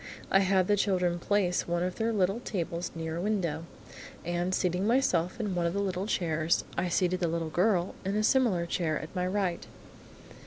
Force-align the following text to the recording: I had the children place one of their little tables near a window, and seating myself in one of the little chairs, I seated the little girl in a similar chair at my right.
I 0.31 0.39
had 0.39 0.65
the 0.67 0.75
children 0.75 1.19
place 1.19 1.67
one 1.67 1.83
of 1.83 1.97
their 1.97 2.11
little 2.11 2.39
tables 2.39 2.89
near 2.95 3.17
a 3.17 3.21
window, 3.21 3.65
and 4.25 4.51
seating 4.51 4.87
myself 4.87 5.39
in 5.39 5.53
one 5.53 5.67
of 5.67 5.73
the 5.73 5.79
little 5.79 6.07
chairs, 6.07 6.63
I 6.75 6.89
seated 6.89 7.19
the 7.19 7.27
little 7.27 7.51
girl 7.51 7.93
in 8.03 8.15
a 8.15 8.23
similar 8.23 8.65
chair 8.65 8.99
at 8.99 9.15
my 9.15 9.27
right. 9.27 9.67